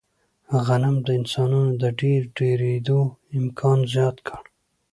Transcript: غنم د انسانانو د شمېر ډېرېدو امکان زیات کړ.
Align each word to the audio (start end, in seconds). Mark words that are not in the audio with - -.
غنم 0.65 0.95
د 1.05 1.07
انسانانو 1.19 1.73
د 1.81 1.83
شمېر 1.97 2.21
ډېرېدو 2.37 2.99
امکان 3.39 3.79
زیات 3.93 4.17
کړ. 4.27 4.43